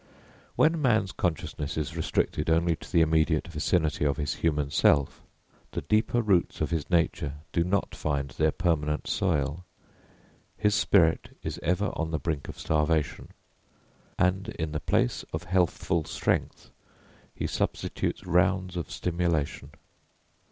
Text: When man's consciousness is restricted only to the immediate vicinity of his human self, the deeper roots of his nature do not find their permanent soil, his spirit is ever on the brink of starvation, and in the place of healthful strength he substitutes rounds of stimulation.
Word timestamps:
When 0.55 0.81
man's 0.81 1.11
consciousness 1.11 1.77
is 1.77 1.95
restricted 1.95 2.49
only 2.49 2.75
to 2.75 2.91
the 2.91 3.01
immediate 3.01 3.47
vicinity 3.47 4.03
of 4.03 4.17
his 4.17 4.33
human 4.33 4.71
self, 4.71 5.21
the 5.73 5.81
deeper 5.83 6.23
roots 6.23 6.59
of 6.59 6.71
his 6.71 6.89
nature 6.89 7.35
do 7.51 7.63
not 7.63 7.93
find 7.93 8.29
their 8.31 8.49
permanent 8.51 9.05
soil, 9.05 9.63
his 10.57 10.73
spirit 10.73 11.37
is 11.43 11.59
ever 11.61 11.91
on 11.93 12.09
the 12.09 12.17
brink 12.17 12.47
of 12.47 12.57
starvation, 12.57 13.27
and 14.17 14.49
in 14.57 14.71
the 14.71 14.79
place 14.79 15.21
of 15.33 15.43
healthful 15.43 16.03
strength 16.05 16.71
he 17.35 17.45
substitutes 17.45 18.25
rounds 18.25 18.75
of 18.77 18.89
stimulation. 18.89 19.69